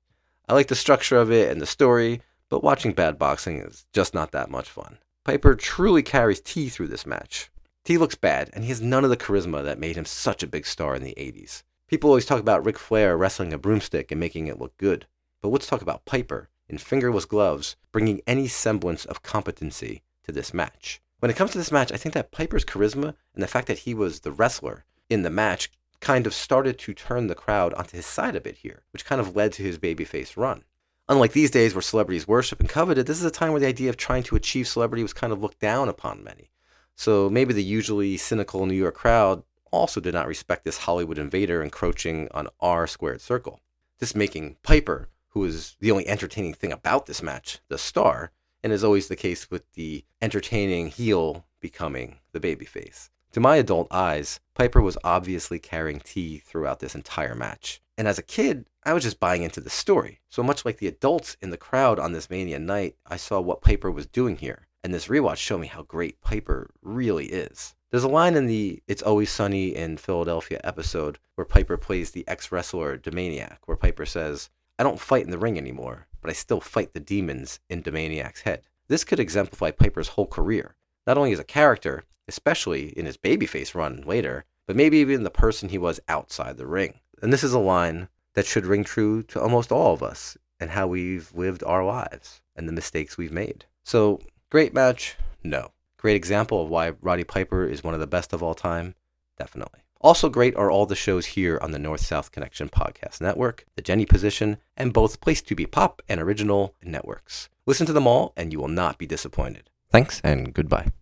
I 0.48 0.54
like 0.54 0.68
the 0.68 0.76
structure 0.76 1.18
of 1.18 1.32
it 1.32 1.50
and 1.50 1.62
the 1.62 1.66
story, 1.66 2.22
but 2.50 2.64
watching 2.64 2.92
bad 2.92 3.18
boxing 3.18 3.60
is 3.60 3.86
just 3.94 4.14
not 4.14 4.32
that 4.32 4.52
much 4.52 4.70
fun. 4.70 4.98
Piper 5.24 5.56
truly 5.56 6.04
carries 6.04 6.42
T 6.42 6.68
through 6.68 6.90
this 6.90 7.06
match. 7.06 7.50
T 7.86 7.98
looks 7.98 8.16
bad, 8.16 8.50
and 8.54 8.64
he 8.64 8.70
has 8.70 8.82
none 8.82 9.06
of 9.06 9.10
the 9.10 9.18
charisma 9.18 9.64
that 9.64 9.80
made 9.80 9.96
him 9.96 10.04
such 10.04 10.44
a 10.44 10.48
big 10.48 10.66
star 10.66 10.96
in 10.96 11.04
the 11.04 11.16
80s. 11.18 11.64
People 11.88 12.10
always 12.10 12.26
talk 12.26 12.42
about 12.42 12.66
Ric 12.66 12.78
Flair 12.78 13.16
wrestling 13.16 13.54
a 13.54 13.58
broomstick 13.58 14.12
and 14.12 14.20
making 14.20 14.48
it 14.48 14.60
look 14.60 14.76
good, 14.78 15.08
but 15.42 15.48
let's 15.50 15.68
talk 15.68 15.82
about 15.82 16.06
Piper 16.06 16.50
in 16.68 16.78
fingerless 16.78 17.26
gloves, 17.26 17.78
bringing 17.94 18.22
any 18.28 18.48
semblance 18.48 19.06
of 19.06 19.24
competency 19.24 20.02
to 20.24 20.34
this 20.34 20.54
match. 20.54 21.02
When 21.20 21.30
it 21.30 21.38
comes 21.38 21.52
to 21.52 21.58
this 21.58 21.72
match, 21.72 21.92
I 21.92 21.98
think 21.98 22.14
that 22.16 22.32
Piper's 22.32 22.66
charisma 22.66 23.16
and 23.34 23.42
the 23.42 23.48
fact 23.48 23.68
that 23.68 23.80
he 23.80 23.94
was 23.94 24.20
the 24.20 24.32
wrestler 24.32 24.84
in 25.10 25.22
the 25.22 25.30
match 25.30 25.72
kind 26.04 26.28
of 26.28 26.34
started 26.34 26.78
to 26.78 26.94
turn 26.94 27.28
the 27.28 27.36
crowd 27.36 27.74
onto 27.74 27.98
his 27.98 28.06
side 28.06 28.36
a 28.36 28.42
bit 28.42 28.58
here, 28.58 28.84
which 28.92 29.06
kind 29.06 29.20
of 29.20 29.36
led 29.36 29.54
to 29.54 29.64
his 29.64 29.80
babyface 29.80 30.38
run. 30.38 30.64
Unlike 31.10 31.32
these 31.32 31.50
days 31.50 31.74
where 31.74 31.82
celebrities 31.82 32.28
worship 32.28 32.60
and 32.60 32.70
coveted, 32.70 33.08
this 33.08 33.18
is 33.18 33.26
a 33.26 33.32
time 33.32 33.52
where 33.52 33.60
the 33.60 33.68
idea 33.68 33.90
of 33.90 33.98
trying 33.98 34.24
to 34.24 34.36
achieve 34.36 34.68
celebrity 34.68 35.02
was 35.02 35.14
kind 35.14 35.34
of 35.34 35.42
looked 35.42 35.60
down 35.60 35.90
upon 35.90 36.24
many. 36.24 36.52
So 36.96 37.30
maybe 37.30 37.54
the 37.54 37.64
usually 37.64 38.18
cynical 38.18 38.66
New 38.66 38.76
York 38.76 38.96
crowd 38.96 39.44
also 39.72 40.00
did 40.00 40.14
not 40.14 40.28
respect 40.28 40.64
this 40.64 40.80
Hollywood 40.80 41.18
invader 41.18 41.64
encroaching 41.64 42.28
on 42.32 42.48
our 42.60 42.86
squared 42.86 43.22
circle. 43.22 43.60
This 44.00 44.16
making 44.16 44.58
Piper 44.62 45.10
who 45.34 45.44
is 45.46 45.76
the 45.80 45.92
only 45.92 46.08
entertaining 46.08 46.54
thing 46.54 46.72
about 46.72 47.08
this 47.08 47.24
match, 47.24 47.60
the 47.68 47.78
star, 47.78 48.32
and 48.64 48.72
is 48.72 48.84
always 48.84 49.08
the 49.08 49.16
case 49.16 49.50
with 49.50 49.70
the 49.74 50.06
entertaining 50.22 50.88
heel 50.88 51.48
becoming 51.60 52.20
the 52.34 52.40
babyface. 52.40 53.10
To 53.34 53.40
my 53.40 53.56
adult 53.56 53.88
eyes, 53.90 54.40
Piper 54.54 54.80
was 54.80 54.96
obviously 55.04 55.58
carrying 55.58 56.00
T 56.00 56.38
throughout 56.38 56.80
this 56.80 56.94
entire 56.94 57.34
match. 57.34 57.82
And 57.98 58.08
as 58.08 58.20
a 58.20 58.24
kid, 58.24 58.68
I 58.84 58.94
was 58.94 59.02
just 59.02 59.20
buying 59.20 59.42
into 59.42 59.60
the 59.60 59.72
story. 59.72 60.22
So 60.30 60.44
much 60.44 60.66
like 60.66 60.78
the 60.78 60.88
adults 60.88 61.36
in 61.42 61.50
the 61.50 61.58
crowd 61.58 61.98
on 61.98 62.12
this 62.12 62.30
Mania 62.30 62.60
night, 62.60 62.96
I 63.08 63.18
saw 63.18 63.42
what 63.42 63.64
Piper 63.64 63.90
was 63.90 64.06
doing 64.06 64.36
here. 64.36 64.68
And 64.84 64.94
this 64.94 65.08
rewatch 65.08 65.38
showed 65.38 65.62
me 65.62 65.68
how 65.68 65.82
great 65.82 66.22
Piper 66.22 66.70
really 66.84 67.26
is. 67.26 67.74
There's 67.90 68.04
a 68.04 68.08
line 68.08 68.36
in 68.36 68.46
the 68.46 68.84
It's 68.88 69.02
Always 69.02 69.32
Sunny 69.32 69.76
in 69.76 69.98
Philadelphia 69.98 70.62
episode 70.64 71.18
where 71.34 71.46
Piper 71.46 71.78
plays 71.78 72.12
the 72.12 72.28
ex 72.28 72.52
wrestler 72.52 72.98
Da 72.98 73.10
Maniac, 73.10 73.62
where 73.66 73.78
Piper 73.78 74.06
says, 74.06 74.52
I 74.78 74.84
don't 74.84 75.00
fight 75.00 75.26
in 75.26 75.32
the 75.32 75.40
ring 75.40 75.58
anymore, 75.58 76.06
but 76.22 76.30
I 76.30 76.34
still 76.34 76.62
fight 76.62 76.94
the 76.94 77.00
demons 77.00 77.60
in 77.68 77.82
Da 77.82 77.90
Maniac's 77.90 78.42
head. 78.42 78.62
This 78.90 79.04
could 79.04 79.20
exemplify 79.20 79.72
Piper's 79.72 80.10
whole 80.10 80.28
career, 80.28 80.76
not 81.06 81.18
only 81.18 81.34
as 81.34 81.40
a 81.40 81.44
character, 81.44 82.04
especially 82.28 82.98
in 82.98 83.06
his 83.06 83.18
babyface 83.18 83.76
run 83.76 84.04
later, 84.06 84.46
but 84.66 84.76
maybe 84.76 84.98
even 84.98 85.24
the 85.24 85.30
person 85.30 85.70
he 85.70 85.78
was 85.78 86.00
outside 86.08 86.58
the 86.58 86.68
ring. 86.68 87.00
And 87.22 87.32
this 87.32 87.44
is 87.44 87.54
a 87.54 87.60
line 87.60 88.08
that 88.34 88.46
should 88.46 88.66
ring 88.66 88.84
true 88.84 89.24
to 89.24 89.42
almost 89.42 89.72
all 89.72 89.94
of 89.94 90.04
us 90.04 90.38
and 90.60 90.70
how 90.70 90.88
we've 90.88 91.34
lived 91.34 91.64
our 91.64 91.84
lives 91.84 92.42
and 92.56 92.68
the 92.68 92.74
mistakes 92.74 93.18
we've 93.18 93.32
made. 93.32 93.66
So, 93.84 94.22
great 94.50 94.74
match? 94.74 95.18
No. 95.44 95.72
Great 95.98 96.16
example 96.16 96.62
of 96.62 96.70
why 96.70 96.94
Roddy 97.02 97.24
Piper 97.24 97.66
is 97.66 97.84
one 97.84 97.94
of 97.94 98.00
the 98.00 98.08
best 98.08 98.34
of 98.34 98.42
all 98.42 98.56
time? 98.56 98.96
Definitely. 99.38 99.82
Also 100.02 100.28
great 100.28 100.54
are 100.58 100.70
all 100.70 100.86
the 100.86 100.96
shows 100.96 101.26
here 101.26 101.58
on 101.62 101.72
the 101.72 101.80
North 101.80 102.02
South 102.02 102.32
Connection 102.34 102.68
Podcast 102.68 103.22
Network, 103.22 103.66
the 103.76 103.82
Jenny 103.82 104.06
Position, 104.06 104.58
and 104.76 104.92
both 104.92 105.22
Place 105.22 105.42
to 105.44 105.56
Be 105.56 105.66
Pop 105.66 106.02
and 106.10 106.20
Original 106.20 106.76
networks. 106.84 107.48
Listen 107.66 107.86
to 107.86 107.94
them 107.94 108.06
all, 108.06 108.34
and 108.36 108.52
you 108.52 108.60
will 108.60 108.68
not 108.68 108.98
be 108.98 109.06
disappointed. 109.06 109.70
Thanks, 109.94 110.20
and 110.24 110.54
goodbye. 110.54 110.94